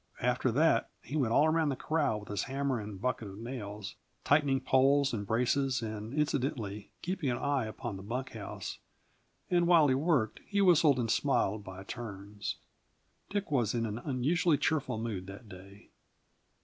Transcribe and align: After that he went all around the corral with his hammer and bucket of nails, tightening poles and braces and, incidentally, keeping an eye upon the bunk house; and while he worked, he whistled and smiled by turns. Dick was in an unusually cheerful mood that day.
After 0.23 0.51
that 0.53 0.89
he 1.03 1.15
went 1.15 1.31
all 1.31 1.45
around 1.45 1.69
the 1.69 1.75
corral 1.75 2.19
with 2.19 2.29
his 2.29 2.45
hammer 2.45 2.79
and 2.79 2.99
bucket 2.99 3.27
of 3.27 3.37
nails, 3.37 3.97
tightening 4.23 4.59
poles 4.59 5.13
and 5.13 5.27
braces 5.27 5.83
and, 5.83 6.11
incidentally, 6.11 6.89
keeping 7.03 7.29
an 7.29 7.37
eye 7.37 7.65
upon 7.65 7.97
the 7.97 8.01
bunk 8.01 8.31
house; 8.31 8.79
and 9.51 9.67
while 9.67 9.89
he 9.89 9.93
worked, 9.93 10.39
he 10.47 10.59
whistled 10.59 10.97
and 10.97 11.11
smiled 11.11 11.63
by 11.63 11.83
turns. 11.83 12.55
Dick 13.29 13.51
was 13.51 13.75
in 13.75 13.85
an 13.85 13.99
unusually 13.99 14.57
cheerful 14.57 14.97
mood 14.97 15.27
that 15.27 15.47
day. 15.47 15.91